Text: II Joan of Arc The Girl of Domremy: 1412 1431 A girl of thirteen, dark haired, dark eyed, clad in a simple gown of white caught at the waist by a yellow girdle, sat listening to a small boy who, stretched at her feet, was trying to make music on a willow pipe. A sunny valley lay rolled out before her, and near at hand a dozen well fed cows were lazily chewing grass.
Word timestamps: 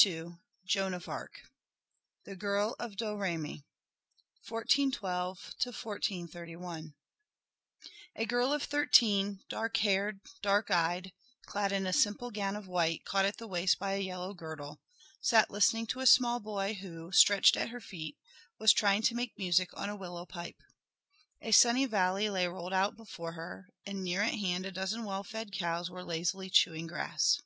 II 0.00 0.38
Joan 0.64 0.94
of 0.94 1.08
Arc 1.08 1.40
The 2.22 2.36
Girl 2.36 2.76
of 2.78 2.94
Domremy: 2.96 3.64
1412 4.46 5.54
1431 5.64 6.94
A 8.14 8.24
girl 8.24 8.52
of 8.52 8.62
thirteen, 8.62 9.40
dark 9.48 9.78
haired, 9.78 10.20
dark 10.40 10.70
eyed, 10.70 11.10
clad 11.46 11.72
in 11.72 11.84
a 11.84 11.92
simple 11.92 12.30
gown 12.30 12.54
of 12.54 12.68
white 12.68 13.04
caught 13.04 13.24
at 13.24 13.38
the 13.38 13.48
waist 13.48 13.80
by 13.80 13.94
a 13.94 13.98
yellow 13.98 14.34
girdle, 14.34 14.80
sat 15.20 15.50
listening 15.50 15.84
to 15.88 15.98
a 15.98 16.06
small 16.06 16.38
boy 16.38 16.74
who, 16.74 17.10
stretched 17.10 17.56
at 17.56 17.70
her 17.70 17.80
feet, 17.80 18.16
was 18.60 18.72
trying 18.72 19.02
to 19.02 19.16
make 19.16 19.36
music 19.36 19.70
on 19.76 19.88
a 19.88 19.96
willow 19.96 20.24
pipe. 20.24 20.62
A 21.42 21.50
sunny 21.50 21.86
valley 21.86 22.30
lay 22.30 22.46
rolled 22.46 22.72
out 22.72 22.94
before 22.96 23.32
her, 23.32 23.68
and 23.84 24.04
near 24.04 24.22
at 24.22 24.34
hand 24.34 24.64
a 24.64 24.70
dozen 24.70 25.02
well 25.04 25.24
fed 25.24 25.50
cows 25.50 25.90
were 25.90 26.04
lazily 26.04 26.48
chewing 26.48 26.86
grass. 26.86 27.40